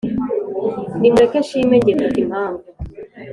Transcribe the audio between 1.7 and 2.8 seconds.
njye mfite impamvu